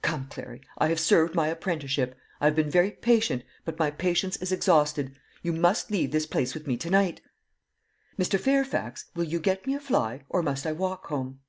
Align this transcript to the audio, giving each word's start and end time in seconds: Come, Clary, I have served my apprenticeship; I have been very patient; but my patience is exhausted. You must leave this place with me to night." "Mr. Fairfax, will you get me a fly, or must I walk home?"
Come, 0.00 0.28
Clary, 0.28 0.62
I 0.78 0.88
have 0.88 0.98
served 0.98 1.34
my 1.34 1.48
apprenticeship; 1.48 2.16
I 2.40 2.46
have 2.46 2.54
been 2.56 2.70
very 2.70 2.90
patient; 2.90 3.44
but 3.66 3.78
my 3.78 3.90
patience 3.90 4.34
is 4.38 4.50
exhausted. 4.50 5.14
You 5.42 5.52
must 5.52 5.90
leave 5.90 6.10
this 6.10 6.24
place 6.24 6.54
with 6.54 6.66
me 6.66 6.78
to 6.78 6.88
night." 6.88 7.20
"Mr. 8.18 8.40
Fairfax, 8.40 9.10
will 9.14 9.24
you 9.24 9.38
get 9.38 9.66
me 9.66 9.74
a 9.74 9.80
fly, 9.80 10.22
or 10.30 10.42
must 10.42 10.64
I 10.66 10.72
walk 10.72 11.08
home?" 11.08 11.40